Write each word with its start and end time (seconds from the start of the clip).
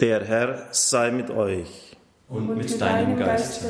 Der 0.00 0.24
Herr 0.24 0.68
sei 0.70 1.10
mit 1.10 1.28
euch. 1.28 1.96
Und 2.28 2.56
mit 2.56 2.80
deinem 2.80 3.18
Geiste. 3.18 3.66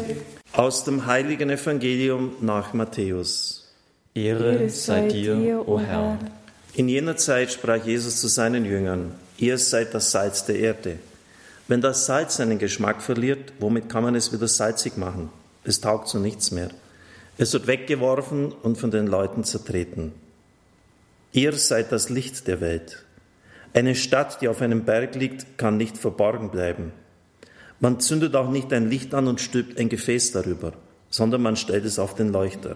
Aus 0.53 0.85
dem 0.85 1.07
heiligen 1.07 1.49
Evangelium 1.49 2.33
nach 2.43 2.75
Matthäus. 2.75 3.73
Ehre 4.15 4.69
sei 4.69 5.09
dir, 5.09 5.67
o 5.67 5.81
Herr. 5.81 6.19
In 6.75 6.91
jener 6.91 7.17
Zeit 7.17 7.53
sprach 7.53 7.83
Jesus 7.83 8.21
zu 8.21 8.29
seinen 8.29 8.67
Jüngern, 8.67 9.15
ihr 9.39 9.57
seid 9.57 9.95
das 9.95 10.11
Salz 10.11 10.45
der 10.45 10.59
Erde. 10.59 10.99
Wenn 11.67 11.81
das 11.81 12.05
Salz 12.05 12.37
seinen 12.37 12.59
Geschmack 12.59 13.01
verliert, 13.01 13.55
womit 13.59 13.89
kann 13.89 14.03
man 14.03 14.15
es 14.15 14.31
wieder 14.31 14.49
salzig 14.49 14.99
machen? 14.99 15.31
Es 15.65 15.81
taugt 15.81 16.09
zu 16.09 16.19
nichts 16.19 16.51
mehr. 16.51 16.69
Es 17.39 17.55
wird 17.55 17.67
weggeworfen 17.67 18.53
und 18.53 18.77
von 18.77 18.91
den 18.91 19.07
Leuten 19.07 19.45
zertreten. 19.45 20.13
Ihr 21.33 21.55
seid 21.55 21.91
das 21.91 22.11
Licht 22.11 22.47
der 22.49 22.61
Welt. 22.61 23.05
Eine 23.75 23.95
Stadt, 23.95 24.41
die 24.41 24.49
auf 24.49 24.63
einem 24.63 24.85
Berg 24.85 25.15
liegt, 25.15 25.59
kann 25.59 25.77
nicht 25.77 25.99
verborgen 25.99 26.51
bleiben. 26.51 26.93
Man 27.81 28.01
zündet 28.01 28.35
auch 28.35 28.51
nicht 28.51 28.73
ein 28.73 28.89
Licht 28.89 29.15
an 29.15 29.29
und 29.29 29.41
stülpt 29.41 29.79
ein 29.79 29.89
Gefäß 29.89 30.33
darüber, 30.33 30.73
sondern 31.11 31.43
man 31.43 31.57
stellt 31.57 31.85
es 31.85 31.99
auf 31.99 32.15
den 32.15 32.33
Leuchter. 32.33 32.75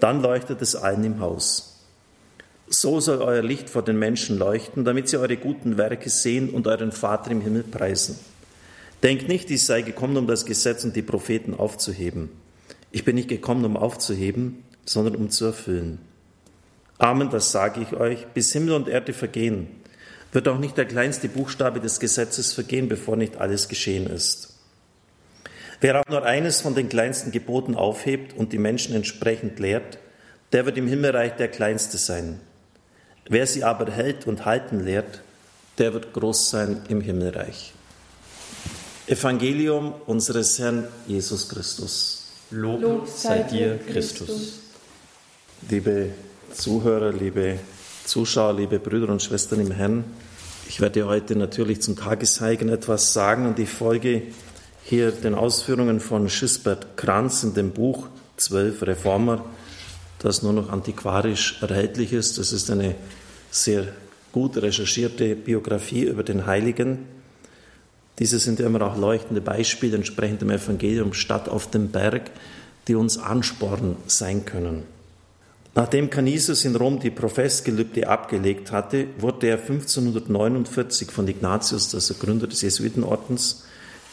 Dann 0.00 0.22
leuchtet 0.22 0.62
es 0.62 0.74
allen 0.74 1.04
im 1.04 1.20
Haus. 1.20 1.84
So 2.68 2.98
soll 2.98 3.18
euer 3.18 3.42
Licht 3.42 3.70
vor 3.70 3.82
den 3.82 3.98
Menschen 3.98 4.38
leuchten, 4.38 4.84
damit 4.84 5.08
sie 5.08 5.18
eure 5.18 5.36
guten 5.36 5.76
Werke 5.76 6.10
sehen 6.10 6.50
und 6.50 6.66
euren 6.66 6.90
Vater 6.90 7.30
im 7.30 7.40
Himmel 7.40 7.62
preisen. 7.62 8.18
Denkt 9.02 9.28
nicht, 9.28 9.50
ich 9.50 9.64
sei 9.64 9.82
gekommen, 9.82 10.16
um 10.16 10.26
das 10.26 10.46
Gesetz 10.46 10.82
und 10.82 10.96
die 10.96 11.02
Propheten 11.02 11.54
aufzuheben. 11.54 12.30
Ich 12.90 13.04
bin 13.04 13.14
nicht 13.14 13.28
gekommen, 13.28 13.64
um 13.64 13.76
aufzuheben, 13.76 14.64
sondern 14.84 15.14
um 15.14 15.30
zu 15.30 15.44
erfüllen. 15.44 15.98
Amen, 16.98 17.30
das 17.30 17.52
sage 17.52 17.80
ich 17.82 17.92
euch, 17.92 18.26
bis 18.28 18.52
Himmel 18.52 18.74
und 18.74 18.88
Erde 18.88 19.12
vergehen, 19.12 19.68
wird 20.32 20.48
auch 20.48 20.58
nicht 20.58 20.76
der 20.76 20.86
kleinste 20.86 21.28
Buchstabe 21.28 21.80
des 21.80 22.00
Gesetzes 22.00 22.52
vergehen, 22.52 22.88
bevor 22.88 23.16
nicht 23.16 23.36
alles 23.38 23.68
geschehen 23.68 24.06
ist. 24.06 24.54
Wer 25.80 26.00
auch 26.00 26.08
nur 26.08 26.24
eines 26.24 26.60
von 26.60 26.74
den 26.74 26.88
kleinsten 26.88 27.32
Geboten 27.32 27.74
aufhebt 27.74 28.36
und 28.36 28.52
die 28.52 28.58
Menschen 28.58 28.94
entsprechend 28.94 29.58
lehrt, 29.58 29.98
der 30.52 30.64
wird 30.64 30.78
im 30.78 30.86
Himmelreich 30.86 31.32
der 31.36 31.48
Kleinste 31.48 31.98
sein. 31.98 32.40
Wer 33.28 33.46
sie 33.46 33.64
aber 33.64 33.90
hält 33.90 34.26
und 34.26 34.44
halten 34.44 34.84
lehrt, 34.84 35.20
der 35.78 35.92
wird 35.92 36.12
groß 36.12 36.50
sein 36.50 36.82
im 36.88 37.00
Himmelreich. 37.00 37.72
Evangelium 39.06 39.94
unseres 40.06 40.58
Herrn 40.58 40.88
Jesus 41.06 41.48
Christus. 41.48 42.32
Lob, 42.50 42.80
Lob 42.80 43.08
sei 43.08 43.42
dir, 43.42 43.78
Christus. 43.78 44.60
Liebe 45.68 46.10
Zuhörer, 46.52 47.12
liebe 47.12 47.58
Zuschauer, 48.06 48.54
liebe 48.54 48.78
Brüder 48.78 49.08
und 49.08 49.20
Schwestern 49.20 49.60
im 49.60 49.72
Herrn, 49.72 50.04
ich 50.68 50.80
werde 50.80 51.06
heute 51.06 51.34
natürlich 51.34 51.82
zum 51.82 51.96
Tagesheigen 51.96 52.68
etwas 52.68 53.12
sagen 53.12 53.46
und 53.46 53.58
ich 53.58 53.68
folge 53.68 54.22
hier 54.84 55.10
den 55.10 55.34
Ausführungen 55.34 55.98
von 55.98 56.28
Schisbert 56.28 56.96
Kranz 56.96 57.42
in 57.42 57.54
dem 57.54 57.72
Buch 57.72 58.06
Zwölf 58.36 58.82
Reformer, 58.82 59.44
das 60.20 60.42
nur 60.42 60.52
noch 60.52 60.70
antiquarisch 60.70 61.60
erhältlich 61.62 62.12
ist. 62.12 62.38
Das 62.38 62.52
ist 62.52 62.70
eine 62.70 62.94
sehr 63.50 63.88
gut 64.30 64.56
recherchierte 64.56 65.34
Biografie 65.34 66.04
über 66.04 66.22
den 66.22 66.46
Heiligen. 66.46 67.06
Diese 68.20 68.38
sind 68.38 68.60
immer 68.60 68.82
auch 68.82 68.96
leuchtende 68.96 69.40
Beispiele 69.40 69.96
entsprechend 69.96 70.42
dem 70.42 70.50
Evangelium 70.50 71.12
Stadt 71.12 71.48
auf 71.48 71.70
dem 71.70 71.88
Berg, 71.88 72.30
die 72.86 72.94
uns 72.94 73.18
Ansporn 73.18 73.96
sein 74.06 74.44
können. 74.44 74.95
Nachdem 75.76 76.08
Canisius 76.08 76.64
in 76.64 76.74
Rom 76.74 77.00
die 77.00 77.10
Professgelübde 77.10 78.08
abgelegt 78.08 78.72
hatte, 78.72 79.08
wurde 79.18 79.48
er 79.48 79.58
1549 79.58 81.10
von 81.10 81.28
Ignatius, 81.28 81.90
das 81.90 82.06
der 82.06 82.16
Gründer 82.16 82.46
des 82.46 82.62
Jesuitenordens, 82.62 83.64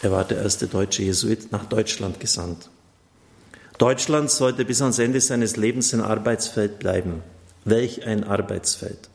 er 0.01 0.11
war 0.11 0.25
der 0.25 0.39
erste 0.39 0.67
deutsche 0.67 1.03
Jesuit, 1.03 1.53
nach 1.53 1.63
Deutschland 1.63 2.19
gesandt. 2.19 2.69
Deutschland 3.77 4.29
sollte 4.29 4.65
bis 4.65 4.81
ans 4.81 4.99
Ende 4.99 5.21
seines 5.21 5.55
Lebens 5.55 5.93
ein 5.93 6.01
Arbeitsfeld 6.01 6.79
bleiben. 6.79 7.23
Welch 7.63 8.05
ein 8.05 8.25
Arbeitsfeld. 8.25 9.09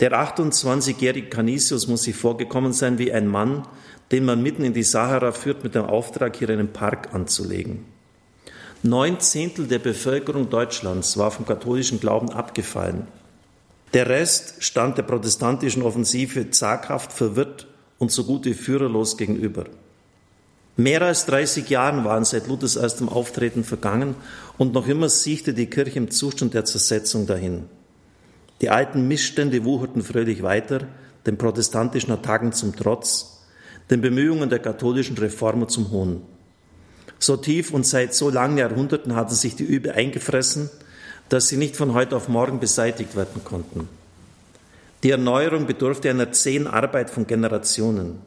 Der 0.00 0.12
28-jährige 0.12 1.30
Canisius 1.30 1.88
muss 1.88 2.02
sich 2.02 2.14
vorgekommen 2.14 2.74
sein 2.74 2.98
wie 2.98 3.10
ein 3.10 3.26
Mann, 3.26 3.66
den 4.12 4.26
man 4.26 4.42
mitten 4.42 4.64
in 4.64 4.74
die 4.74 4.82
Sahara 4.82 5.32
führt 5.32 5.64
mit 5.64 5.74
dem 5.74 5.86
Auftrag, 5.86 6.36
hier 6.36 6.50
einen 6.50 6.74
Park 6.74 7.14
anzulegen. 7.14 7.95
Neun 8.82 9.20
Zehntel 9.20 9.66
der 9.66 9.78
Bevölkerung 9.78 10.50
Deutschlands 10.50 11.16
war 11.16 11.30
vom 11.30 11.46
katholischen 11.46 11.98
Glauben 11.98 12.30
abgefallen. 12.30 13.06
Der 13.94 14.08
Rest 14.08 14.62
stand 14.62 14.98
der 14.98 15.02
protestantischen 15.02 15.82
Offensive 15.82 16.50
zaghaft 16.50 17.12
verwirrt 17.12 17.66
und 17.98 18.12
so 18.12 18.24
gut 18.24 18.44
wie 18.44 18.54
führerlos 18.54 19.16
gegenüber. 19.16 19.64
Mehr 20.76 21.00
als 21.00 21.24
30 21.24 21.70
Jahre 21.70 22.04
waren 22.04 22.26
seit 22.26 22.48
Luthers 22.48 22.76
erstem 22.76 23.08
Auftreten 23.08 23.64
vergangen 23.64 24.14
und 24.58 24.74
noch 24.74 24.86
immer 24.86 25.08
siechte 25.08 25.54
die 25.54 25.70
Kirche 25.70 25.98
im 25.98 26.10
Zustand 26.10 26.52
der 26.52 26.66
Zersetzung 26.66 27.26
dahin. 27.26 27.64
Die 28.60 28.68
alten 28.68 29.08
Missstände 29.08 29.64
wucherten 29.64 30.02
fröhlich 30.02 30.42
weiter, 30.42 30.86
den 31.24 31.38
protestantischen 31.38 32.12
Attacken 32.12 32.52
zum 32.52 32.76
Trotz, 32.76 33.42
den 33.88 34.02
Bemühungen 34.02 34.50
der 34.50 34.58
katholischen 34.58 35.16
Reformer 35.16 35.68
zum 35.68 35.90
Hohn. 35.90 36.22
So 37.18 37.36
tief 37.36 37.72
und 37.72 37.86
seit 37.86 38.14
so 38.14 38.30
langen 38.30 38.58
Jahrhunderten 38.58 39.14
hatten 39.14 39.34
sich 39.34 39.56
die 39.56 39.64
Übel 39.64 39.92
eingefressen, 39.92 40.70
dass 41.28 41.48
sie 41.48 41.56
nicht 41.56 41.76
von 41.76 41.94
heute 41.94 42.16
auf 42.16 42.28
morgen 42.28 42.60
beseitigt 42.60 43.16
werden 43.16 43.42
konnten. 43.42 43.88
Die 45.02 45.10
Erneuerung 45.10 45.66
bedurfte 45.66 46.10
einer 46.10 46.32
zehn 46.32 46.66
Arbeit 46.66 47.10
von 47.10 47.26
Generationen. 47.26 48.18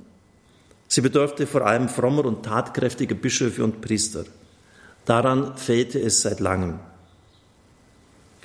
Sie 0.87 1.01
bedurfte 1.01 1.45
vor 1.45 1.65
allem 1.65 1.87
frommer 1.87 2.25
und 2.25 2.43
tatkräftiger 2.43 3.15
Bischöfe 3.15 3.63
und 3.63 3.81
Priester. 3.81 4.25
Daran 5.05 5.55
fehlte 5.57 5.99
es 5.99 6.21
seit 6.21 6.39
langem. 6.39 6.79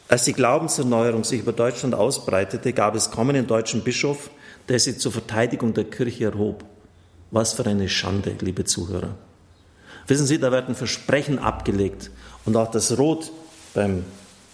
Als 0.09 0.25
die 0.25 0.35
Glaubenserneuerung 0.35 1.25
sich 1.25 1.41
über 1.41 1.53
Deutschland 1.53 1.95
ausbreitete, 1.95 2.73
gab 2.73 2.95
es 2.95 3.11
kaum 3.11 3.31
einen 3.31 3.47
deutschen 3.47 3.83
Bischof, 3.83 4.31
der 4.69 4.79
sie 4.79 4.97
zur 4.97 5.13
Verteidigung 5.13 5.73
der 5.75 5.85
Kirche 5.85 6.27
erhob. 6.27 6.65
Was 7.31 7.55
für 7.55 7.67
eine 7.67 7.89
Schande, 7.89 8.37
liebe 8.41 8.65
Zuhörer. 8.65 9.17
Wissen 10.07 10.27
Sie, 10.27 10.39
da 10.39 10.53
werden 10.53 10.75
Versprechen 10.75 11.39
abgelegt 11.39 12.11
und 12.45 12.57
auch 12.57 12.71
das 12.71 12.99
Rot 12.99 13.33
beim 13.73 14.05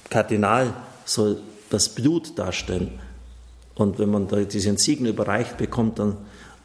Kardinal 0.09 0.75
soll 1.05 1.41
das 1.71 1.89
Blut 1.89 2.39
darstellen. 2.39 3.01
Und 3.75 3.99
wenn 3.99 4.11
man 4.11 4.29
da 4.29 4.41
diesen 4.41 4.77
Siegel 4.77 5.09
überreicht 5.09 5.57
bekommt, 5.57 5.99
dann 5.99 6.17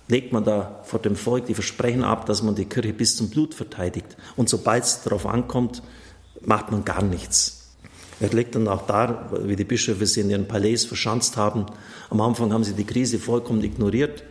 legt 0.08 0.34
man 0.34 0.44
da 0.44 0.82
vor 0.84 1.00
dem 1.00 1.16
Volk 1.16 1.46
die 1.46 1.54
Versprechen 1.54 2.04
ab, 2.04 2.26
dass 2.26 2.44
man 2.44 2.56
die 2.56 2.66
Kirche 2.66 2.94
bis 2.94 3.16
zum 3.16 3.30
Blut 3.30 3.54
verteidigt. 3.54 4.18
Und 4.36 4.50
sobald 4.50 4.84
es 4.84 5.02
darauf 5.04 5.26
ankommt, 5.26 5.82
macht 6.42 6.72
man 6.72 6.86
gar 6.86 7.02
nichts. 7.02 7.72
Er 8.20 8.30
legt 8.30 8.56
dann 8.56 8.68
auch 8.68 8.86
dar, 8.86 9.30
wie 9.44 9.56
die 9.56 9.64
Bischöfe 9.64 10.06
sie 10.06 10.22
in 10.22 10.30
ihren 10.30 10.48
Palais 10.48 10.86
verschanzt 10.86 11.38
haben. 11.38 11.66
Am 12.10 12.22
Anfang 12.22 12.54
haben 12.54 12.64
sie 12.64 12.74
die 12.74 12.86
Krise 12.86 13.20
vollkommen 13.20 13.64
ignoriert 13.64 14.24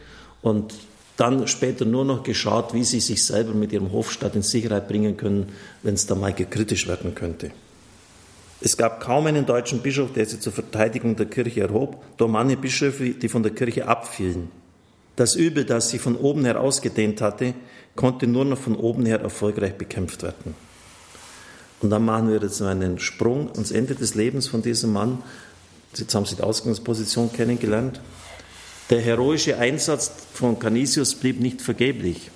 und 0.43 0.75
dann 1.17 1.47
später 1.47 1.85
nur 1.85 2.05
noch 2.05 2.23
geschaut, 2.23 2.75
wie 2.75 2.85
sie 2.85 3.01
sich 3.01 3.25
selber 3.25 3.55
mit 3.55 3.73
ihrem 3.73 3.93
Hofstaat 3.93 4.35
in 4.35 4.43
Sicherheit 4.43 4.89
bringen 4.89 5.17
können, 5.17 5.53
wenn 5.83 5.95
es 5.95 6.07
da 6.07 6.15
mal 6.15 6.33
kritisch 6.33 6.89
werden 6.89 7.15
könnte. 7.15 7.51
Es 8.61 8.77
gab 8.77 9.01
kaum 9.01 9.27
einen 9.27 9.47
deutschen 9.47 9.81
Bischof, 9.81 10.13
der 10.13 10.27
sich 10.27 10.41
zur 10.41 10.53
Verteidigung 10.53 11.17
der 11.17 11.27
Kirche 11.27 11.61
erhob, 11.61 12.03
doch 12.17 12.29
manche 12.29 12.57
Bischöfe, 12.57 13.11
die 13.11 13.29
von 13.29 13.43
der 13.43 13.53
Kirche 13.53 13.87
abfielen. 13.87 14.51
Das 15.17 15.37
Übel, 15.37 15.65
das 15.65 15.91
sich 15.91 16.01
von 16.01 16.17
oben 16.17 16.45
her 16.45 16.61
ausgedehnt 16.61 17.21
hatte, 17.21 17.55
konnte 17.95 18.27
nur 18.27 18.45
noch 18.45 18.59
von 18.59 18.75
oben 18.75 19.07
her 19.07 19.21
erfolgreich 19.21 19.75
bekämpft 19.75 20.23
werden. 20.23 20.55
Und 21.81 21.91
dann 21.91 22.05
machen 22.05 22.31
wir 22.31 22.41
jetzt 22.41 22.63
einen 22.63 22.99
Sprung 22.99 23.51
ans 23.53 23.71
Ende 23.71 23.95
des 23.95 24.15
Lebens 24.15 24.49
von 24.49 24.63
diesem 24.63 24.93
Mann. 24.93 25.23
Jetzt 25.95 26.15
haben 26.15 26.25
Sie 26.25 26.35
die 26.35 26.43
Ausgangsposition 26.43 27.33
kennengelernt. 27.33 28.01
Der 28.91 29.01
heroische 29.01 29.57
Einsatz 29.57 30.13
von 30.35 30.59
Canisius 30.59 31.15
blieb 31.15 31.41
nicht 31.41 31.63
vergeblich. 31.63 32.31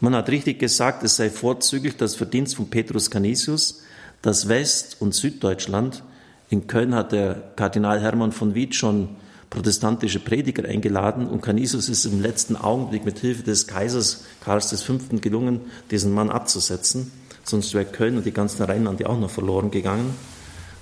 Man 0.00 0.16
hat 0.16 0.28
richtig 0.30 0.58
gesagt, 0.58 1.04
es 1.04 1.14
sei 1.14 1.30
vorzüglich 1.30 1.96
das 1.96 2.16
Verdienst 2.16 2.56
von 2.56 2.68
Petrus 2.68 3.08
Canisius, 3.08 3.82
dass 4.20 4.48
West- 4.48 4.96
und 4.98 5.14
Süddeutschland, 5.14 6.02
in 6.50 6.66
Köln 6.66 6.96
hat 6.96 7.12
der 7.12 7.52
Kardinal 7.54 8.00
Hermann 8.00 8.32
von 8.32 8.56
Wied 8.56 8.74
schon 8.74 9.10
protestantische 9.48 10.18
Prediger 10.18 10.68
eingeladen 10.68 11.28
und 11.28 11.40
Canisius 11.40 11.88
ist 11.88 12.04
im 12.04 12.20
letzten 12.20 12.56
Augenblick 12.56 13.04
mit 13.04 13.20
Hilfe 13.20 13.44
des 13.44 13.68
Kaisers 13.68 14.24
Karls 14.44 14.82
V. 14.82 14.98
gelungen, 15.20 15.60
diesen 15.92 16.12
Mann 16.12 16.30
abzusetzen. 16.30 17.12
Sonst 17.44 17.74
wäre 17.74 17.84
Köln 17.84 18.16
und 18.16 18.26
die 18.26 18.32
ganzen 18.32 18.64
Rheinlande 18.64 19.08
auch 19.08 19.18
noch 19.18 19.30
verloren 19.30 19.70
gegangen, 19.70 20.14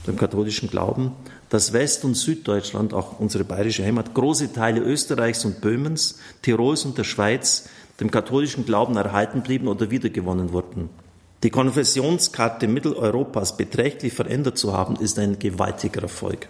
dem 0.06 0.16
katholischen 0.16 0.70
Glauben 0.70 1.12
dass 1.50 1.72
West- 1.72 2.04
und 2.04 2.14
Süddeutschland, 2.14 2.94
auch 2.94 3.18
unsere 3.18 3.44
bayerische 3.44 3.84
Heimat, 3.84 4.14
große 4.14 4.52
Teile 4.52 4.80
Österreichs 4.80 5.44
und 5.44 5.60
Böhmens, 5.60 6.18
Tirols 6.42 6.84
und 6.84 6.96
der 6.96 7.04
Schweiz 7.04 7.68
dem 7.98 8.10
katholischen 8.10 8.64
Glauben 8.64 8.96
erhalten 8.96 9.42
blieben 9.42 9.68
oder 9.68 9.90
wiedergewonnen 9.90 10.52
wurden. 10.52 10.88
Die 11.42 11.50
Konfessionskarte 11.50 12.68
Mitteleuropas 12.68 13.56
beträchtlich 13.56 14.12
verändert 14.12 14.58
zu 14.58 14.72
haben, 14.72 14.96
ist 14.96 15.18
ein 15.18 15.38
gewaltiger 15.38 16.02
Erfolg. 16.02 16.48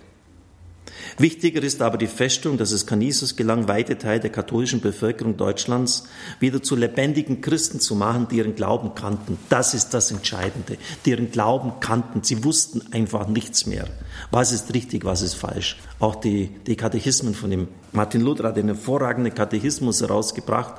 Wichtiger 1.19 1.63
ist 1.63 1.83
aber 1.83 1.99
die 1.99 2.07
Feststellung, 2.07 2.59
dass 2.59 2.73
es 2.73 2.87
Canisius 2.87 3.37
gelang, 3.37 3.69
weite 3.69 3.99
Teile 3.99 4.21
der 4.21 4.31
katholischen 4.31 4.81
Bevölkerung 4.81 5.37
Deutschlands 5.37 6.05
wieder 6.39 6.63
zu 6.63 6.77
lebendigen 6.77 7.41
Christen 7.41 7.81
zu 7.81 7.95
machen, 7.95 8.29
die 8.31 8.37
ihren 8.37 8.55
Glauben 8.55 8.95
kannten. 8.95 9.39
Das 9.49 9.75
ist 9.75 9.91
das 9.91 10.11
Entscheidende. 10.11 10.79
Die 11.05 11.11
ihren 11.11 11.31
Glauben 11.31 11.73
kannten. 11.81 12.23
Sie 12.23 12.45
wussten 12.45 12.83
einfach 12.93 13.29
nichts 13.29 13.67
mehr. 13.67 13.87
Was 14.31 14.53
ist 14.53 14.75
richtig, 14.75 15.05
was 15.05 15.23
ist 15.23 15.35
falsch. 15.35 15.79
Auch 15.99 16.15
die, 16.15 16.51
die 16.67 16.77
Katechismen 16.77 17.35
von 17.35 17.51
dem 17.51 17.69
Martin 17.93 18.21
Luther 18.21 18.45
hat 18.45 18.59
einen 18.59 18.69
hervorragenden 18.69 19.35
Katechismus 19.35 20.01
herausgebracht 20.01 20.75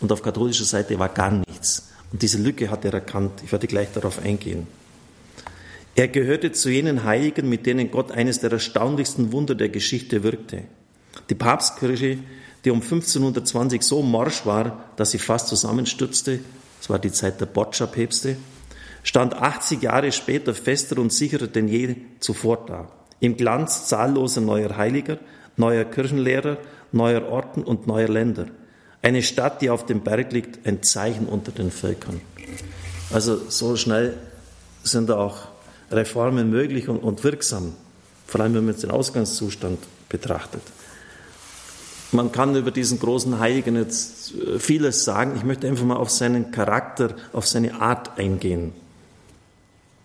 und 0.00 0.10
auf 0.12 0.22
katholischer 0.22 0.64
Seite 0.64 0.98
war 0.98 1.08
gar 1.08 1.30
nichts. 1.30 1.88
Und 2.12 2.22
diese 2.22 2.38
Lücke 2.38 2.70
hat 2.70 2.84
er 2.84 2.94
erkannt. 2.94 3.42
Ich 3.44 3.52
werde 3.52 3.66
gleich 3.66 3.88
darauf 3.92 4.24
eingehen. 4.24 4.66
Er 5.96 6.08
gehörte 6.08 6.50
zu 6.50 6.70
jenen 6.70 7.04
Heiligen, 7.04 7.48
mit 7.48 7.66
denen 7.66 7.90
Gott 7.90 8.10
eines 8.10 8.40
der 8.40 8.50
erstaunlichsten 8.50 9.30
Wunder 9.30 9.54
der 9.54 9.68
Geschichte 9.68 10.24
wirkte. 10.24 10.62
Die 11.30 11.36
Papstkirche, 11.36 12.18
die 12.64 12.70
um 12.70 12.80
1520 12.80 13.82
so 13.82 14.02
morsch 14.02 14.44
war, 14.44 14.90
dass 14.96 15.12
sie 15.12 15.18
fast 15.18 15.48
zusammenstürzte, 15.48 16.40
es 16.80 16.90
war 16.90 16.98
die 16.98 17.12
Zeit 17.12 17.40
der 17.40 17.46
Boccia-Päpste, 17.46 18.36
stand 19.04 19.34
80 19.34 19.82
Jahre 19.82 20.10
später 20.10 20.52
fester 20.54 20.98
und 20.98 21.12
sicherer 21.12 21.46
denn 21.46 21.68
je 21.68 21.94
zuvor 22.18 22.66
da. 22.66 22.88
Im 23.20 23.36
Glanz 23.36 23.86
zahlloser 23.86 24.40
neuer 24.40 24.76
Heiliger, 24.76 25.18
neuer 25.56 25.84
Kirchenlehrer, 25.84 26.58
neuer 26.90 27.28
Orten 27.28 27.62
und 27.62 27.86
neuer 27.86 28.08
Länder. 28.08 28.46
Eine 29.00 29.22
Stadt, 29.22 29.62
die 29.62 29.70
auf 29.70 29.86
dem 29.86 30.00
Berg 30.00 30.32
liegt, 30.32 30.66
ein 30.66 30.82
Zeichen 30.82 31.26
unter 31.26 31.52
den 31.52 31.70
Völkern. 31.70 32.20
Also 33.12 33.36
so 33.48 33.76
schnell 33.76 34.16
sind 34.82 35.08
da 35.08 35.18
auch 35.18 35.53
Reformen 35.94 36.50
möglich 36.50 36.88
und, 36.88 36.98
und 36.98 37.24
wirksam, 37.24 37.74
vor 38.26 38.40
allem 38.40 38.54
wenn 38.54 38.64
man 38.64 38.74
jetzt 38.74 38.82
den 38.82 38.90
Ausgangszustand 38.90 39.78
betrachtet. 40.08 40.62
Man 42.12 42.30
kann 42.30 42.54
über 42.54 42.70
diesen 42.70 43.00
großen 43.00 43.40
Heiligen 43.40 43.76
jetzt 43.76 44.34
äh, 44.34 44.58
vieles 44.58 45.04
sagen. 45.04 45.32
Ich 45.36 45.44
möchte 45.44 45.66
einfach 45.66 45.84
mal 45.84 45.96
auf 45.96 46.10
seinen 46.10 46.52
Charakter, 46.52 47.16
auf 47.32 47.46
seine 47.46 47.80
Art 47.80 48.18
eingehen. 48.18 48.72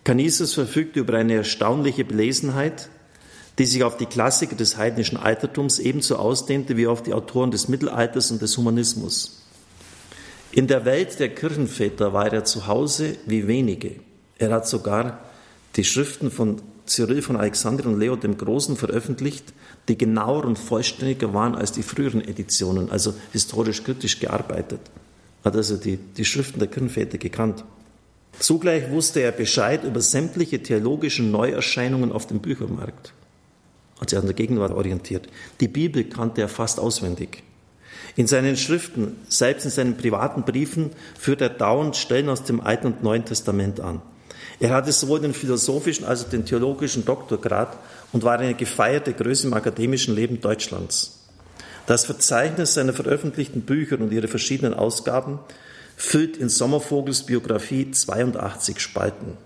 Canisius 0.02 0.54
verfügte 0.54 1.00
über 1.00 1.14
eine 1.14 1.34
erstaunliche 1.34 2.04
Belesenheit, 2.04 2.88
die 3.58 3.66
sich 3.66 3.84
auf 3.84 3.96
die 3.96 4.06
Klassiker 4.06 4.56
des 4.56 4.76
heidnischen 4.76 5.18
Altertums 5.18 5.78
ebenso 5.78 6.16
ausdehnte 6.16 6.76
wie 6.76 6.86
auf 6.86 7.02
die 7.02 7.12
Autoren 7.12 7.50
des 7.50 7.68
Mittelalters 7.68 8.30
und 8.30 8.42
des 8.42 8.56
Humanismus. 8.56 9.42
In 10.50 10.66
der 10.66 10.84
Welt 10.84 11.20
der 11.20 11.28
Kirchenväter 11.28 12.12
war 12.12 12.32
er 12.32 12.44
zu 12.44 12.66
Hause 12.66 13.16
wie 13.26 13.46
wenige. 13.46 13.96
Er 14.38 14.50
hat 14.50 14.66
sogar 14.66 15.20
die 15.76 15.84
Schriften 15.84 16.30
von 16.30 16.60
Cyril 16.86 17.22
von 17.22 17.36
Alexandrien 17.36 17.94
und 17.94 18.00
Leo 18.00 18.16
dem 18.16 18.36
Großen 18.36 18.76
veröffentlicht, 18.76 19.52
die 19.88 19.96
genauer 19.96 20.44
und 20.44 20.58
vollständiger 20.58 21.32
waren 21.32 21.54
als 21.54 21.72
die 21.72 21.82
früheren 21.82 22.20
Editionen, 22.20 22.90
also 22.90 23.14
historisch 23.32 23.84
kritisch 23.84 24.18
gearbeitet. 24.18 24.80
Hat 25.44 25.54
also 25.54 25.76
die, 25.76 25.96
die 25.96 26.24
Schriften 26.24 26.58
der 26.58 26.68
Kirchenväter 26.68 27.18
gekannt. 27.18 27.64
Zugleich 28.38 28.90
wusste 28.90 29.20
er 29.20 29.32
Bescheid 29.32 29.84
über 29.84 30.00
sämtliche 30.00 30.62
theologischen 30.62 31.30
Neuerscheinungen 31.30 32.12
auf 32.12 32.26
dem 32.26 32.40
Büchermarkt. 32.40 33.12
Hat 34.00 34.10
sich 34.10 34.18
an 34.18 34.26
der 34.26 34.34
Gegenwart 34.34 34.72
orientiert. 34.72 35.28
Die 35.60 35.68
Bibel 35.68 36.04
kannte 36.04 36.40
er 36.40 36.48
fast 36.48 36.80
auswendig. 36.80 37.42
In 38.16 38.26
seinen 38.26 38.56
Schriften, 38.56 39.16
selbst 39.28 39.64
in 39.64 39.70
seinen 39.70 39.96
privaten 39.96 40.42
Briefen, 40.42 40.90
führt 41.18 41.40
er 41.40 41.50
dauernd 41.50 41.96
Stellen 41.96 42.28
aus 42.28 42.44
dem 42.44 42.60
Alten 42.60 42.88
und 42.88 43.02
Neuen 43.02 43.24
Testament 43.24 43.80
an. 43.80 44.02
Er 44.58 44.70
hatte 44.70 44.92
sowohl 44.92 45.20
den 45.20 45.34
philosophischen 45.34 46.04
als 46.04 46.24
auch 46.24 46.30
den 46.30 46.44
theologischen 46.44 47.04
Doktorgrad 47.04 47.78
und 48.12 48.24
war 48.24 48.38
eine 48.38 48.54
gefeierte 48.54 49.12
Größe 49.12 49.46
im 49.46 49.54
akademischen 49.54 50.14
Leben 50.14 50.40
Deutschlands. 50.40 51.20
Das 51.86 52.04
Verzeichnis 52.04 52.74
seiner 52.74 52.92
veröffentlichten 52.92 53.62
Bücher 53.62 53.98
und 54.00 54.12
ihre 54.12 54.28
verschiedenen 54.28 54.74
Ausgaben 54.74 55.38
füllt 55.96 56.36
in 56.36 56.48
Sommervogels 56.48 57.24
Biografie 57.24 57.90
82 57.90 58.80
Spalten. 58.80 59.36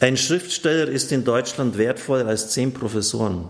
Ein 0.00 0.16
Schriftsteller 0.16 0.88
ist 0.88 1.12
in 1.12 1.24
Deutschland 1.24 1.76
wertvoller 1.76 2.26
als 2.26 2.50
zehn 2.50 2.72
Professoren. 2.72 3.48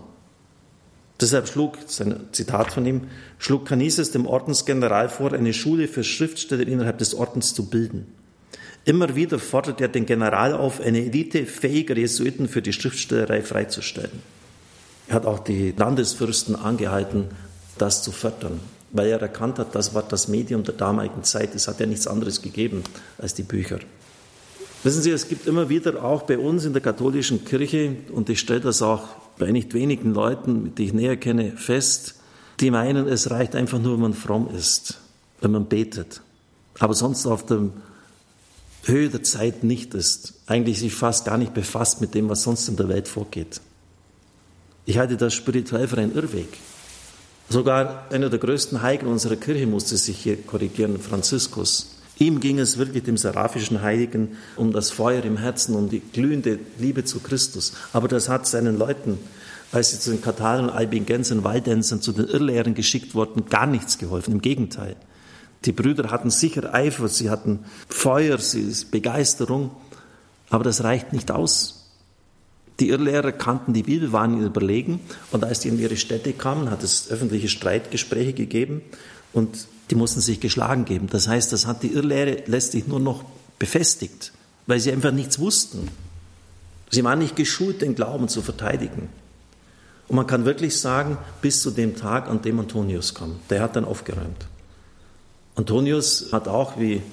Deshalb 1.21 1.47
schlug, 1.47 1.77
sein 1.85 2.27
Zitat 2.31 2.73
von 2.73 2.85
ihm, 2.85 3.09
schlug 3.37 3.67
Canisius 3.67 4.11
dem 4.11 4.25
Ordensgeneral 4.25 5.07
vor, 5.07 5.33
eine 5.33 5.53
Schule 5.53 5.87
für 5.87 6.03
Schriftsteller 6.03 6.67
innerhalb 6.67 6.97
des 6.97 7.13
Ordens 7.13 7.53
zu 7.53 7.69
bilden. 7.69 8.07
Immer 8.83 9.15
wieder 9.15 9.37
fordert 9.37 9.79
er 9.79 9.87
den 9.87 10.05
General 10.05 10.53
auf, 10.53 10.81
eine 10.81 10.99
Elite 10.99 11.45
fähiger 11.45 11.95
Jesuiten 11.95 12.47
für 12.47 12.61
die 12.61 12.73
Schriftstellerei 12.73 13.43
freizustellen. 13.43 14.23
Er 15.07 15.15
hat 15.15 15.25
auch 15.25 15.39
die 15.39 15.73
Landesfürsten 15.77 16.55
angehalten, 16.55 17.25
das 17.77 18.01
zu 18.01 18.11
fördern, 18.11 18.59
weil 18.91 19.09
er 19.09 19.21
erkannt 19.21 19.59
hat, 19.59 19.75
das 19.75 19.93
war 19.93 20.03
das 20.03 20.27
Medium 20.27 20.63
der 20.63 20.73
damaligen 20.73 21.23
Zeit. 21.23 21.53
Es 21.53 21.67
hat 21.67 21.79
ja 21.79 21.85
nichts 21.85 22.07
anderes 22.07 22.41
gegeben 22.41 22.83
als 23.17 23.33
die 23.33 23.43
Bücher. 23.43 23.79
Wissen 24.83 25.03
Sie, 25.03 25.11
es 25.11 25.27
gibt 25.27 25.45
immer 25.45 25.69
wieder 25.69 26.03
auch 26.03 26.23
bei 26.23 26.39
uns 26.39 26.65
in 26.65 26.73
der 26.73 26.81
katholischen 26.81 27.45
Kirche, 27.45 27.97
und 28.11 28.29
ich 28.29 28.39
stelle 28.39 28.61
das 28.61 28.81
auch 28.81 29.03
bei 29.37 29.51
nicht 29.51 29.75
wenigen 29.75 30.13
Leuten, 30.13 30.73
die 30.73 30.85
ich 30.85 30.93
näher 30.93 31.17
kenne, 31.17 31.51
fest, 31.55 32.15
die 32.59 32.71
meinen, 32.71 33.07
es 33.07 33.29
reicht 33.29 33.55
einfach 33.55 33.79
nur, 33.79 33.93
wenn 33.93 34.01
man 34.01 34.13
fromm 34.15 34.49
ist, 34.55 34.99
wenn 35.39 35.51
man 35.51 35.65
betet. 35.65 36.21
Aber 36.79 36.95
sonst 36.95 37.27
auf 37.27 37.45
dem 37.45 37.73
Höhe 38.83 39.09
der 39.09 39.23
Zeit 39.23 39.63
nicht 39.63 39.93
ist, 39.93 40.33
eigentlich 40.47 40.79
sich 40.79 40.93
fast 40.93 41.25
gar 41.25 41.37
nicht 41.37 41.53
befasst 41.53 42.01
mit 42.01 42.15
dem, 42.15 42.29
was 42.29 42.43
sonst 42.43 42.67
in 42.67 42.77
der 42.77 42.89
Welt 42.89 43.07
vorgeht. 43.07 43.61
Ich 44.85 44.97
halte 44.97 45.17
das 45.17 45.33
spirituell 45.33 45.87
für 45.87 45.97
einen 45.97 46.15
Irrweg. 46.15 46.47
Sogar 47.49 48.07
einer 48.11 48.29
der 48.29 48.39
größten 48.39 48.81
Heiligen 48.81 49.07
unserer 49.07 49.35
Kirche 49.35 49.67
musste 49.67 49.97
sich 49.97 50.17
hier 50.17 50.41
korrigieren, 50.41 50.99
Franziskus. 50.99 51.97
Ihm 52.17 52.39
ging 52.39 52.59
es 52.59 52.77
wirklich, 52.77 53.03
dem 53.03 53.17
seraphischen 53.17 53.81
Heiligen, 53.81 54.37
um 54.55 54.71
das 54.71 54.91
Feuer 54.91 55.23
im 55.23 55.37
Herzen, 55.37 55.75
um 55.75 55.89
die 55.89 55.99
glühende 55.99 56.59
Liebe 56.77 57.03
zu 57.03 57.19
Christus. 57.19 57.73
Aber 57.93 58.07
das 58.07 58.29
hat 58.29 58.47
seinen 58.47 58.77
Leuten, 58.77 59.17
als 59.71 59.91
sie 59.91 59.99
zu 59.99 60.11
den 60.11 60.21
Katalern, 60.21 60.69
Albingensern, 60.69 61.43
Waldensern, 61.43 62.01
zu 62.01 62.11
den 62.11 62.27
Irrlehrern 62.27 62.73
geschickt 62.73 63.15
wurden, 63.15 63.45
gar 63.49 63.65
nichts 63.65 63.97
geholfen. 63.97 64.33
Im 64.33 64.41
Gegenteil. 64.41 64.95
Die 65.65 65.71
Brüder 65.71 66.09
hatten 66.09 66.31
sicher 66.31 66.73
Eifer, 66.73 67.07
sie 67.07 67.29
hatten 67.29 67.65
Feuer, 67.87 68.39
sie 68.39 68.73
Begeisterung, 68.89 69.71
aber 70.49 70.63
das 70.63 70.83
reicht 70.83 71.13
nicht 71.13 71.31
aus. 71.31 71.89
Die 72.79 72.89
Irrlehrer 72.89 73.31
kannten 73.31 73.73
die 73.73 73.83
Bibel, 73.83 74.11
waren 74.11 74.33
ihnen 74.33 74.47
überlegen 74.47 74.99
und 75.31 75.43
als 75.43 75.59
die 75.59 75.69
in 75.69 75.79
ihre 75.79 75.97
Städte 75.97 76.33
kamen, 76.33 76.71
hat 76.71 76.81
es 76.81 77.11
öffentliche 77.11 77.47
Streitgespräche 77.47 78.33
gegeben 78.33 78.81
und 79.33 79.67
die 79.91 79.95
mussten 79.95 80.19
sich 80.19 80.39
geschlagen 80.39 80.85
geben. 80.85 81.07
Das 81.07 81.27
heißt, 81.27 81.51
das 81.53 81.67
hat 81.67 81.83
die 81.83 81.93
Irrlehre 81.93 82.43
letztlich 82.47 82.87
nur 82.87 82.99
noch 82.99 83.23
befestigt, 83.59 84.31
weil 84.65 84.79
sie 84.79 84.91
einfach 84.91 85.11
nichts 85.11 85.37
wussten. 85.37 85.89
Sie 86.89 87.03
waren 87.03 87.19
nicht 87.19 87.35
geschult, 87.35 87.81
den 87.83 87.93
Glauben 87.93 88.27
zu 88.27 88.41
verteidigen. 88.41 89.09
Und 90.07 90.15
man 90.15 90.27
kann 90.27 90.45
wirklich 90.45 90.79
sagen, 90.79 91.17
bis 91.41 91.61
zu 91.61 91.71
dem 91.71 91.95
Tag, 91.95 92.27
an 92.27 92.41
dem 92.41 92.59
Antonius 92.59 93.13
kam, 93.13 93.39
der 93.49 93.61
hat 93.61 93.75
dann 93.75 93.85
aufgeräumt. 93.85 94.47
Antonius 95.61 96.29
hat 96.31 96.47
auch 96.47 96.79
wie 96.79 97.03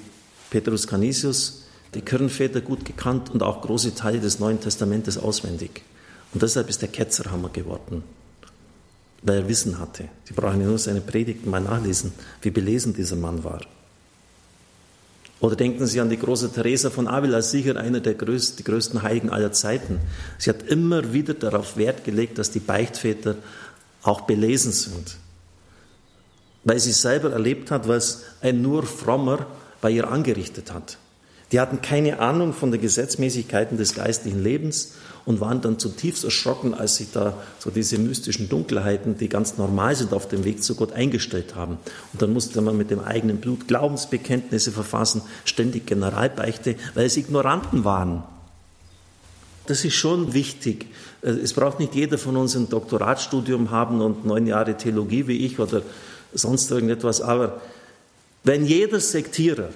Petrus 0.49 0.87
Canisius 0.87 1.65
die 1.93 2.01
Kirchenväter 2.01 2.63
gut 2.63 2.87
gekannt 2.87 3.29
und 3.29 3.43
auch 3.43 3.61
große 3.61 3.95
Teile 3.95 4.21
des 4.21 4.39
Neuen 4.39 4.59
Testamentes 4.59 5.19
auswendig. 5.19 5.83
Und 6.33 6.43
deshalb 6.43 6.71
ist 6.71 6.81
er 6.81 6.89
Ketzerhammer 6.89 7.51
geworden, 7.51 8.05
weil 9.21 9.41
er 9.41 9.49
Wissen 9.49 9.79
hatte. 9.79 10.09
Sie 10.25 10.33
brauchen 10.33 10.63
ja 10.63 10.67
nur 10.67 10.79
seine 10.79 11.03
Predigten 11.03 11.51
mal 11.51 11.61
nachlesen, 11.61 12.13
wie 12.41 12.51
belesen 12.51 12.95
dieser 12.95 13.17
Mann 13.17 13.45
war. 13.45 13.61
Oder 15.41 15.55
denken 15.55 15.87
Sie 15.87 16.01
an 16.01 16.09
die 16.09 16.19
große 16.19 16.51
Teresa 16.51 16.89
von 16.89 17.07
Avila, 17.07 17.43
sicher 17.43 17.77
einer 17.77 18.01
der 18.01 18.15
größten, 18.15 18.57
die 18.57 18.65
größten 18.65 19.03
Heiligen 19.03 19.29
aller 19.29 19.53
Zeiten. 19.53 20.01
Sie 20.39 20.49
hat 20.49 20.63
immer 20.63 21.13
wieder 21.13 21.35
darauf 21.35 21.77
Wert 21.77 22.03
gelegt, 22.03 22.39
dass 22.39 22.51
die 22.51 22.61
Beichtväter 22.61 23.37
auch 24.03 24.23
belesen 24.23 24.73
sind 24.73 25.19
weil 26.69 26.79
sie 26.79 26.93
selber 26.93 27.33
erlebt 27.33 27.71
hat, 27.71 27.89
was 27.89 28.25
ein 28.43 28.61
nur 28.61 28.83
frommer 28.83 29.47
bei 29.81 29.91
ihr 29.91 30.11
angerichtet 30.11 30.73
hat. 30.73 30.99
Die 31.51 31.61
hatten 31.61 31.81
keine 31.81 32.21
Ahnung 32.21 32.53
von 32.53 32.71
den 32.71 32.81
Gesetzmäßigkeiten 32.83 33.79
des 33.79 33.95
geistlichen 33.95 34.43
Lebens 34.43 34.93
und 35.25 35.41
waren 35.41 35.63
dann 35.63 35.79
zutiefst 35.79 36.25
erschrocken, 36.25 36.75
als 36.75 36.97
sich 36.97 37.09
da 37.11 37.33
so 37.59 37.71
diese 37.71 37.99
mystischen 37.99 38.51
Dunkelheiten, 38.51 39.17
die 39.17 39.31
ganz 39.31 39.57
normal 39.57 39.97
sind 39.97 40.13
auf 40.13 40.29
dem 40.29 40.45
Weg 40.45 40.63
zu 40.63 40.75
Gott, 40.75 40.93
eingestellt 40.93 41.55
haben. 41.55 41.79
Und 42.13 42.21
dann 42.21 42.35
musste 42.35 42.61
man 42.61 42.77
mit 42.77 42.91
dem 42.91 43.01
eigenen 43.01 43.39
Blut 43.39 43.67
Glaubensbekenntnisse 43.67 44.71
verfassen, 44.71 45.23
ständig 45.47 45.87
Generalbeichte, 45.87 46.77
weil 46.93 47.07
es 47.07 47.17
Ignoranten 47.17 47.85
waren. 47.85 48.25
Das 49.65 49.87
ist 49.87 49.95
schon 49.95 50.35
wichtig. 50.35 50.87
Es 51.23 51.55
braucht 51.55 51.79
nicht 51.79 51.95
jeder 51.95 52.19
von 52.19 52.37
uns 52.37 52.55
ein 52.55 52.69
Doktoratstudium 52.69 53.71
haben 53.71 54.03
und 54.03 54.27
neun 54.27 54.47
Jahre 54.47 54.77
Theologie 54.77 55.27
wie 55.29 55.47
ich 55.47 55.59
oder 55.59 55.83
sonst 56.33 56.71
irgendetwas. 56.71 57.21
Aber 57.21 57.61
wenn 58.45 58.65
jeder 58.65 59.01
Sektierer 59.01 59.71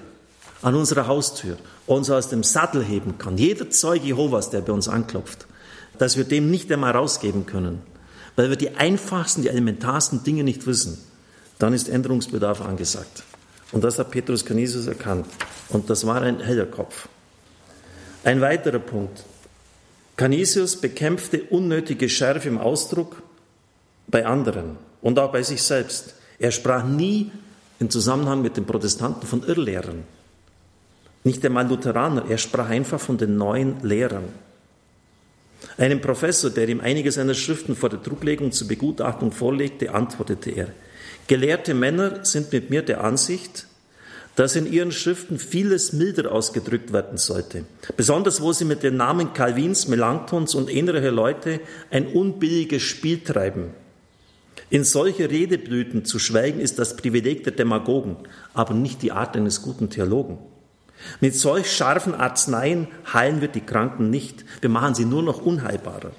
an 0.61 0.75
unserer 0.75 1.07
Haustür 1.07 1.57
uns 1.85 2.09
aus 2.09 2.29
dem 2.29 2.43
Sattel 2.43 2.83
heben 2.83 3.17
kann, 3.17 3.37
jeder 3.37 3.69
Zeuge 3.69 4.07
Jehovas, 4.07 4.49
der 4.49 4.61
bei 4.61 4.73
uns 4.73 4.87
anklopft, 4.87 5.45
dass 5.97 6.17
wir 6.17 6.23
dem 6.23 6.49
nicht 6.49 6.71
einmal 6.71 6.91
rausgeben 6.91 7.45
können, 7.45 7.81
weil 8.35 8.49
wir 8.49 8.55
die 8.55 8.75
einfachsten, 8.75 9.43
die 9.43 9.49
elementarsten 9.49 10.23
Dinge 10.23 10.43
nicht 10.43 10.65
wissen, 10.65 10.97
dann 11.59 11.73
ist 11.73 11.87
Änderungsbedarf 11.87 12.61
angesagt. 12.61 13.23
Und 13.71 13.83
das 13.83 13.99
hat 13.99 14.11
Petrus 14.11 14.45
Canisius 14.45 14.87
erkannt. 14.87 15.25
Und 15.69 15.89
das 15.89 16.05
war 16.05 16.21
ein 16.21 16.39
heller 16.39 16.65
Kopf. 16.65 17.07
Ein 18.23 18.41
weiterer 18.41 18.79
Punkt. 18.79 19.23
Canisius 20.15 20.79
bekämpfte 20.79 21.43
unnötige 21.43 22.07
Schärfe 22.07 22.47
im 22.47 22.57
Ausdruck 22.57 23.21
bei 24.07 24.25
anderen 24.25 24.77
und 25.01 25.17
auch 25.19 25.31
bei 25.31 25.43
sich 25.43 25.61
selbst. 25.63 26.15
Er 26.39 26.51
sprach 26.51 26.85
nie 26.85 27.31
im 27.79 27.89
Zusammenhang 27.89 28.41
mit 28.41 28.57
den 28.57 28.65
Protestanten 28.65 29.27
von 29.27 29.43
Irrlehrern. 29.43 30.03
Nicht 31.23 31.45
einmal 31.45 31.67
Lutheraner, 31.67 32.25
er 32.29 32.37
sprach 32.37 32.69
einfach 32.69 32.99
von 32.99 33.17
den 33.17 33.37
neuen 33.37 33.81
Lehrern. 33.81 34.25
Einem 35.77 36.01
Professor, 36.01 36.49
der 36.49 36.67
ihm 36.67 36.81
einige 36.81 37.11
seiner 37.11 37.33
Schriften 37.33 37.75
vor 37.75 37.89
der 37.89 37.99
Drucklegung 37.99 38.51
zur 38.51 38.67
Begutachtung 38.67 39.31
vorlegte, 39.31 39.93
antwortete 39.93 40.51
er, 40.51 40.67
Gelehrte 41.27 41.73
Männer 41.73 42.25
sind 42.25 42.51
mit 42.51 42.69
mir 42.69 42.81
der 42.81 43.01
Ansicht, 43.01 43.67
dass 44.35 44.55
in 44.55 44.71
ihren 44.71 44.91
Schriften 44.91 45.37
vieles 45.37 45.93
milder 45.93 46.31
ausgedrückt 46.31 46.91
werden 46.91 47.17
sollte. 47.17 47.65
Besonders 47.95 48.41
wo 48.41 48.51
sie 48.51 48.65
mit 48.65 48.83
den 48.83 48.97
Namen 48.97 49.33
Calvins, 49.33 49.87
Melanchthons 49.87 50.55
und 50.55 50.73
ähnlicher 50.73 51.11
Leute 51.11 51.61
ein 51.91 52.07
unbilliges 52.07 52.81
Spiel 52.81 53.19
treiben. 53.23 53.71
In 54.69 54.83
solche 54.83 55.29
Redeblüten 55.29 56.05
zu 56.05 56.19
schweigen 56.19 56.59
ist 56.59 56.79
das 56.79 56.95
Privileg 56.95 57.43
der 57.43 57.53
Demagogen, 57.53 58.17
aber 58.53 58.73
nicht 58.73 59.01
die 59.01 59.11
Art 59.11 59.35
eines 59.35 59.61
guten 59.61 59.89
Theologen. 59.89 60.37
Mit 61.19 61.35
solch 61.35 61.71
scharfen 61.71 62.15
Arzneien 62.15 62.87
heilen 63.11 63.41
wir 63.41 63.49
die 63.49 63.61
Kranken 63.61 64.09
nicht, 64.09 64.45
wir 64.61 64.69
machen 64.69 64.95
sie 64.95 65.05
nur 65.05 65.21
noch 65.21 65.45
unheilbarer. 65.45 66.11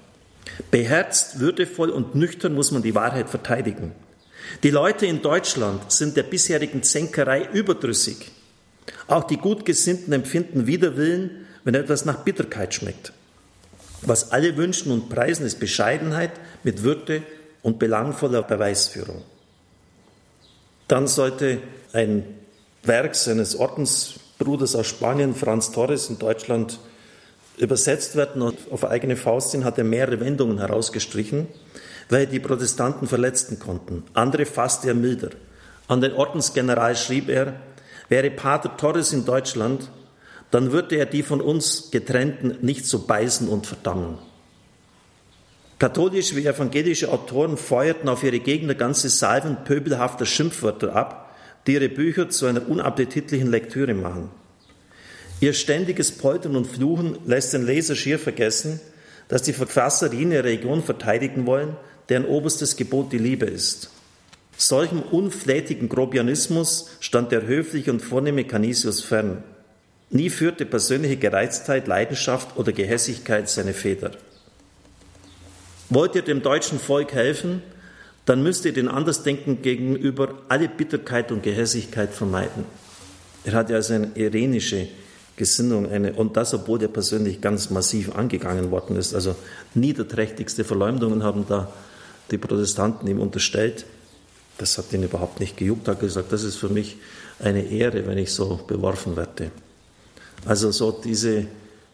Beherzt, 0.70 1.40
würdevoll 1.40 1.90
und 1.90 2.14
nüchtern 2.14 2.54
muss 2.54 2.70
man 2.70 2.82
die 2.82 2.94
Wahrheit 2.94 3.28
verteidigen. 3.28 3.92
Die 4.62 4.70
Leute 4.70 5.06
in 5.06 5.22
Deutschland 5.22 5.90
sind 5.90 6.16
der 6.16 6.22
bisherigen 6.22 6.82
Zänkerei 6.82 7.48
überdrüssig. 7.52 8.30
Auch 9.06 9.24
die 9.24 9.38
Gutgesinnten 9.38 10.12
empfinden 10.12 10.66
Widerwillen, 10.66 11.46
wenn 11.64 11.74
etwas 11.74 12.04
nach 12.04 12.18
Bitterkeit 12.24 12.74
schmeckt. 12.74 13.12
Was 14.02 14.32
alle 14.32 14.56
wünschen 14.56 14.92
und 14.92 15.08
preisen, 15.08 15.46
ist 15.46 15.60
Bescheidenheit 15.60 16.32
mit 16.62 16.82
Würde 16.82 17.22
und 17.64 17.80
belangvoller 17.80 18.42
Beweisführung. 18.42 19.22
Dann 20.86 21.08
sollte 21.08 21.58
ein 21.92 22.24
Werk 22.84 23.16
seines 23.16 23.56
Ordensbruders 23.56 24.76
aus 24.76 24.86
Spanien, 24.86 25.34
Franz 25.34 25.72
Torres, 25.72 26.08
in 26.08 26.20
Deutschland 26.20 26.78
übersetzt 27.56 28.14
werden. 28.14 28.42
Und 28.42 28.58
auf 28.70 28.84
eigene 28.84 29.16
Faust 29.16 29.50
hin 29.50 29.64
hat 29.64 29.78
er 29.78 29.84
mehrere 29.84 30.20
Wendungen 30.20 30.58
herausgestrichen 30.58 31.48
weil 32.08 32.26
die 32.26 32.40
Protestanten 32.40 33.06
verletzen 33.06 33.58
konnten. 33.58 34.04
Andere 34.14 34.46
fasste 34.46 34.88
er 34.88 34.94
milder. 34.94 35.30
An 35.88 36.00
den 36.00 36.12
Ordensgeneral 36.12 36.96
schrieb 36.96 37.28
er, 37.28 37.54
wäre 38.08 38.30
Pater 38.30 38.76
Torres 38.76 39.12
in 39.12 39.24
Deutschland, 39.24 39.90
dann 40.50 40.72
würde 40.72 40.96
er 40.96 41.06
die 41.06 41.22
von 41.22 41.40
uns 41.40 41.90
getrennten 41.90 42.58
nicht 42.60 42.86
so 42.86 43.06
beißen 43.06 43.48
und 43.48 43.66
verdammen. 43.66 44.18
Katholische 45.78 46.36
wie 46.36 46.46
evangelische 46.46 47.10
Autoren 47.10 47.56
feuerten 47.56 48.08
auf 48.08 48.22
ihre 48.22 48.38
Gegner 48.38 48.74
ganze 48.74 49.08
Salven 49.08 49.64
pöbelhafter 49.64 50.24
Schimpfwörter 50.24 50.94
ab, 50.94 51.34
die 51.66 51.74
ihre 51.74 51.88
Bücher 51.88 52.28
zu 52.28 52.46
einer 52.46 52.68
unappetitlichen 52.68 53.50
Lektüre 53.50 53.94
machen. 53.94 54.30
Ihr 55.40 55.52
ständiges 55.52 56.12
Poltern 56.12 56.56
und 56.56 56.66
Fluchen 56.66 57.18
lässt 57.26 57.52
den 57.52 57.66
Leser 57.66 57.96
schier 57.96 58.18
vergessen, 58.18 58.80
dass 59.28 59.42
die 59.42 59.52
Verfasser 59.52 60.12
jene 60.12 60.44
Region 60.44 60.82
verteidigen 60.82 61.46
wollen, 61.46 61.76
deren 62.08 62.24
oberstes 62.26 62.76
Gebot 62.76 63.12
die 63.12 63.18
Liebe 63.18 63.46
ist. 63.46 63.90
Solchem 64.56 65.02
unflätigen 65.02 65.88
Grobianismus 65.88 66.90
stand 67.00 67.32
der 67.32 67.46
höfliche 67.46 67.90
und 67.90 68.00
vornehme 68.00 68.44
Canisius 68.44 69.02
fern. 69.02 69.42
Nie 70.10 70.30
führte 70.30 70.64
persönliche 70.64 71.16
Gereiztheit, 71.16 71.88
Leidenschaft 71.88 72.56
oder 72.56 72.72
Gehässigkeit 72.72 73.48
seine 73.48 73.72
Feder. 73.72 74.12
Wollt 75.90 76.14
ihr 76.14 76.22
dem 76.22 76.42
deutschen 76.42 76.78
Volk 76.78 77.12
helfen, 77.12 77.62
dann 78.24 78.42
müsst 78.42 78.64
ihr 78.64 78.72
den 78.72 78.88
Andersdenken 78.88 79.62
gegenüber 79.62 80.34
alle 80.48 80.68
Bitterkeit 80.68 81.30
und 81.30 81.42
Gehässigkeit 81.42 82.14
vermeiden. 82.14 82.64
Er 83.44 83.52
hatte 83.52 83.74
also 83.74 83.94
eine 83.94 84.10
irenische 84.14 84.88
Gesinnung, 85.36 85.90
eine, 85.90 86.14
und 86.14 86.36
das, 86.36 86.54
obwohl 86.54 86.80
er 86.80 86.88
persönlich 86.88 87.40
ganz 87.40 87.70
massiv 87.70 88.14
angegangen 88.14 88.70
worden 88.70 88.96
ist. 88.96 89.14
Also 89.14 89.34
niederträchtigste 89.74 90.64
Verleumdungen 90.64 91.22
haben 91.22 91.44
da 91.48 91.70
die 92.30 92.38
Protestanten 92.38 93.06
ihm 93.08 93.20
unterstellt. 93.20 93.84
Das 94.56 94.78
hat 94.78 94.92
ihn 94.92 95.02
überhaupt 95.02 95.40
nicht 95.40 95.56
gejuckt. 95.56 95.88
Er 95.88 95.94
hat 95.94 96.00
gesagt, 96.00 96.32
das 96.32 96.44
ist 96.44 96.56
für 96.56 96.68
mich 96.68 96.96
eine 97.40 97.64
Ehre, 97.64 98.06
wenn 98.06 98.16
ich 98.16 98.32
so 98.32 98.60
beworfen 98.66 99.16
werde. 99.16 99.50
Also 100.46 100.70
so 100.70 100.92
diese, 100.92 101.46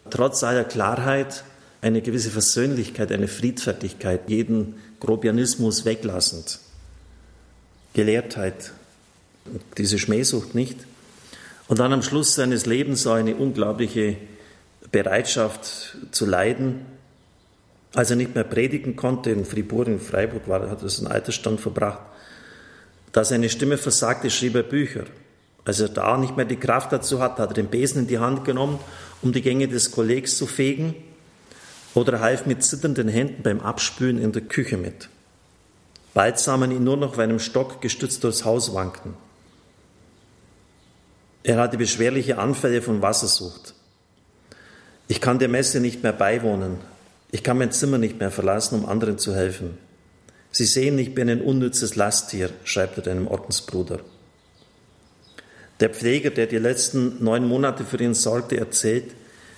trotz 0.09 0.43
aller 0.43 0.63
Klarheit, 0.63 1.43
eine 1.81 2.01
gewisse 2.01 2.29
Versöhnlichkeit, 2.29 3.11
eine 3.11 3.27
Friedfertigkeit, 3.27 4.29
jeden 4.29 4.75
Grobianismus 4.99 5.83
weglassend. 5.83 6.59
Gelehrtheit, 7.93 8.71
diese 9.77 9.97
Schmähsucht 9.97 10.55
nicht. 10.55 10.77
Und 11.67 11.79
dann 11.79 11.93
am 11.93 12.03
Schluss 12.03 12.35
seines 12.35 12.65
Lebens 12.65 13.01
so 13.01 13.11
eine 13.11 13.35
unglaubliche 13.35 14.17
Bereitschaft 14.91 15.97
zu 16.11 16.25
leiden, 16.25 16.85
als 17.93 18.09
er 18.09 18.15
nicht 18.15 18.35
mehr 18.35 18.43
predigen 18.43 18.95
konnte, 18.95 19.31
in 19.31 19.43
Fribourg, 19.43 19.87
in 19.87 19.99
Freiburg 19.99 20.47
war, 20.47 20.69
hat 20.69 20.81
er 20.81 20.97
einen 20.97 21.07
Altersstand 21.07 21.59
verbracht, 21.59 22.01
da 23.11 23.25
seine 23.25 23.49
Stimme 23.49 23.77
versagte, 23.77 24.29
schrieb 24.29 24.55
er 24.55 24.63
Bücher. 24.63 25.03
Als 25.65 25.79
er 25.79 25.89
da 25.89 26.17
nicht 26.17 26.37
mehr 26.37 26.45
die 26.45 26.55
Kraft 26.55 26.93
dazu 26.93 27.21
hatte, 27.21 27.41
hat 27.41 27.51
er 27.51 27.55
den 27.55 27.67
Besen 27.67 28.03
in 28.03 28.07
die 28.07 28.19
Hand 28.19 28.45
genommen, 28.45 28.79
um 29.21 29.33
die 29.33 29.41
Gänge 29.41 29.67
des 29.67 29.91
Kollegs 29.91 30.37
zu 30.37 30.47
fegen, 30.47 30.95
oder 31.93 32.19
half 32.19 32.45
mit 32.45 32.63
zitternden 32.63 33.07
Händen 33.07 33.43
beim 33.43 33.59
Abspülen 33.59 34.21
in 34.21 34.31
der 34.31 34.43
Küche 34.43 34.77
mit. 34.77 35.09
Bald 36.13 36.39
sah 36.39 36.57
man 36.57 36.71
ihn 36.71 36.83
nur 36.83 36.97
noch 36.97 37.13
auf 37.13 37.19
einem 37.19 37.39
Stock 37.39 37.81
gestützt 37.81 38.23
durchs 38.23 38.45
Haus 38.45 38.73
wanken. 38.73 39.13
Er 41.43 41.57
hatte 41.57 41.77
beschwerliche 41.77 42.37
Anfälle 42.37 42.81
von 42.81 43.01
Wassersucht. 43.01 43.73
Ich 45.07 45.21
kann 45.21 45.39
der 45.39 45.49
Messe 45.49 45.79
nicht 45.79 46.03
mehr 46.03 46.13
beiwohnen, 46.13 46.77
ich 47.31 47.43
kann 47.43 47.57
mein 47.57 47.71
Zimmer 47.71 47.97
nicht 47.97 48.19
mehr 48.19 48.31
verlassen, 48.31 48.75
um 48.75 48.85
anderen 48.85 49.17
zu 49.17 49.33
helfen. 49.33 49.77
Sie 50.51 50.65
sehen, 50.65 50.99
ich 50.99 51.15
bin 51.15 51.29
ein 51.29 51.41
unnützes 51.41 51.95
Lasttier, 51.95 52.49
schreibt 52.65 52.97
er 52.97 53.03
deinem 53.03 53.27
Ordensbruder. 53.27 54.01
Der 55.79 55.89
Pfleger, 55.89 56.29
der 56.29 56.47
die 56.47 56.57
letzten 56.57 57.23
neun 57.23 57.47
Monate 57.47 57.85
für 57.85 57.97
ihn 57.97 58.13
sorgte, 58.13 58.57
erzählt, 58.57 59.15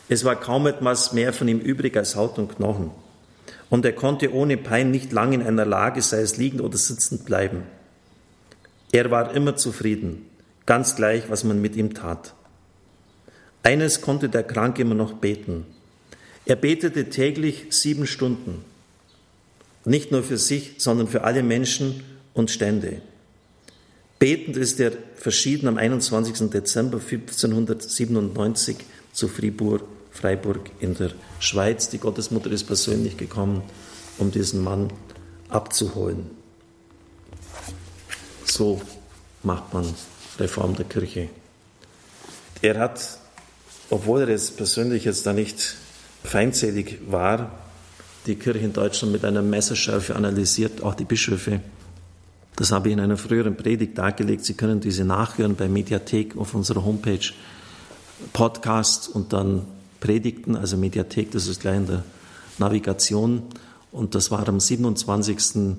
es 0.10 0.24
war 0.24 0.36
kaum 0.36 0.67
etwas 0.67 1.13
mehr 1.13 1.33
von 1.33 1.48
ihm 1.48 1.60
übrig 1.60 1.95
als 1.95 2.15
Haut 2.15 2.38
und 2.38 2.55
Knochen. 2.55 2.91
Und 3.69 3.86
er 3.86 3.93
konnte 3.93 4.33
ohne 4.33 4.57
Pein 4.57 4.91
nicht 4.91 5.12
lang 5.12 5.33
in 5.33 5.41
einer 5.41 5.65
Lage, 5.65 6.01
sei 6.01 6.22
es 6.22 6.38
liegend 6.38 6.62
oder 6.62 6.77
sitzend, 6.77 7.25
bleiben. 7.25 7.63
Er 8.91 9.10
war 9.10 9.33
immer 9.33 9.55
zufrieden, 9.55 10.25
ganz 10.65 10.95
gleich, 10.95 11.29
was 11.29 11.43
man 11.43 11.62
mit 11.62 11.75
ihm 11.75 11.93
tat. 11.93 12.36
Eines 13.63 14.01
konnte 14.01 14.29
der 14.29 14.43
Kranke 14.43 14.81
immer 14.81 14.93
noch 14.93 15.13
beten. 15.13 15.65
Er 16.45 16.57
betete 16.57 17.10
täglich 17.10 17.67
sieben 17.69 18.05
Stunden, 18.05 18.63
nicht 19.86 20.12
nur 20.12 20.22
für 20.22 20.38
sich, 20.38 20.75
sondern 20.77 21.07
für 21.07 21.24
alle 21.24 21.41
Menschen 21.41 22.03
und 22.33 22.51
Stände. 22.51 23.01
Betend 24.19 24.57
ist 24.57 24.79
er 24.79 24.91
verschieden 25.15 25.67
am 25.67 25.77
21. 25.77 26.50
Dezember 26.50 27.00
1597 27.00 28.77
zu 29.12 29.27
Fribourg, 29.27 29.83
Freiburg 30.13 30.70
in 30.79 30.96
der 30.96 31.12
Schweiz. 31.39 31.89
Die 31.89 31.98
Gottesmutter 31.98 32.51
ist 32.51 32.65
persönlich 32.65 33.17
gekommen, 33.17 33.63
um 34.17 34.32
diesen 34.32 34.63
Mann 34.63 34.91
abzuholen. 35.50 36.29
So 38.46 38.82
macht 39.41 39.74
man 39.74 39.86
Reform 40.39 40.75
der 40.75 40.86
Kirche. 40.86 41.29
Er 42.62 42.79
hat, 42.79 43.20
obwohl 43.89 44.22
er 44.22 44.29
es 44.29 44.51
persönlich 44.51 45.05
jetzt 45.05 45.25
da 45.25 45.34
nicht 45.34 45.75
feindselig 46.24 47.00
war, 47.08 47.51
die 48.25 48.36
Kirche 48.36 48.60
in 48.60 48.74
Deutschland 48.74 49.12
mit 49.12 49.25
einer 49.25 49.41
Messerschärfe 49.41 50.15
analysiert, 50.15 50.82
auch 50.82 50.96
die 50.96 51.03
Bischöfe. 51.03 51.60
Das 52.55 52.72
habe 52.72 52.88
ich 52.88 52.93
in 52.93 53.00
einer 53.00 53.17
früheren 53.17 53.58
Predigt 53.58 53.98
dargelegt. 53.98 54.46
Sie 54.46 54.53
können 54.53 54.79
diese 54.79 55.03
nachhören 55.03 55.55
bei 55.55 55.67
Mediathek 55.67 56.38
auf 56.38 56.53
unserer 56.53 56.86
Homepage. 56.86 57.34
Podcast 58.32 59.10
und 59.10 59.34
dann 59.34 59.65
Predigten, 60.03 60.57
also 60.57 60.75
Mediathek, 60.75 61.31
das 61.31 61.48
ist 61.48 61.62
gleich 61.62 61.77
in 61.77 61.88
der 61.88 62.03
Navigation. 62.57 63.43
Und 63.93 64.15
das 64.15 64.31
war 64.31 64.45
am 64.50 64.60
27. 64.60 65.77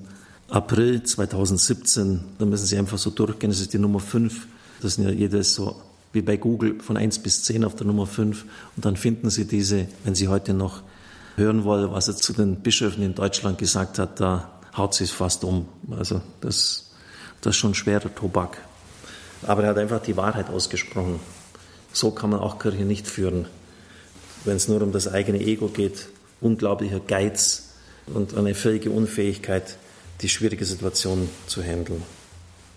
April 0.49 1.03
2017. 1.03 2.21
Da 2.39 2.45
müssen 2.45 2.65
Sie 2.65 2.75
einfach 2.75 2.97
so 2.97 3.11
durchgehen. 3.11 3.51
Das 3.51 3.59
ist 3.59 3.73
die 3.73 3.77
Nummer 3.77 3.99
5. 3.99 4.47
Das 4.81 4.95
sind 4.95 5.03
ja 5.03 5.11
jedes 5.11 5.53
so 5.53 5.79
wie 6.11 6.23
bei 6.23 6.37
Google 6.37 6.81
von 6.81 6.97
1 6.97 7.19
bis 7.19 7.43
10 7.43 7.63
auf 7.65 7.75
der 7.75 7.85
Nummer 7.85 8.07
5 8.07 8.45
und 8.77 8.85
dann 8.85 8.95
finden 8.95 9.29
Sie 9.29 9.45
diese, 9.45 9.87
wenn 10.05 10.15
Sie 10.15 10.29
heute 10.29 10.53
noch 10.53 10.81
hören 11.35 11.65
wollen, 11.65 11.91
was 11.91 12.07
er 12.07 12.15
zu 12.15 12.33
den 12.33 12.61
Bischöfen 12.61 13.03
in 13.03 13.13
Deutschland 13.13 13.57
gesagt 13.57 13.99
hat, 13.99 14.21
da 14.21 14.49
haut 14.75 14.93
sie 14.93 15.03
es 15.03 15.11
fast 15.11 15.43
um. 15.43 15.67
Also 15.91 16.21
das, 16.39 16.91
das 17.41 17.51
ist 17.51 17.57
schon 17.57 17.75
schwerer 17.75 18.15
Tobak. 18.15 18.57
Aber 19.43 19.63
er 19.63 19.71
hat 19.71 19.77
einfach 19.77 20.01
die 20.01 20.15
Wahrheit 20.15 20.49
ausgesprochen. 20.49 21.19
So 21.91 22.11
kann 22.11 22.29
man 22.29 22.39
auch 22.39 22.59
Kirche 22.59 22.85
nicht 22.85 23.07
führen. 23.07 23.45
Wenn 24.45 24.57
es 24.57 24.67
nur 24.67 24.81
um 24.81 24.91
das 24.91 25.07
eigene 25.07 25.39
Ego 25.41 25.67
geht, 25.67 26.07
unglaublicher 26.39 26.99
Geiz 26.99 27.69
und 28.07 28.37
eine 28.37 28.53
völlige 28.53 28.91
Unfähigkeit, 28.91 29.77
die 30.21 30.29
schwierige 30.29 30.65
Situation 30.65 31.29
zu 31.47 31.63
handeln. 31.63 32.03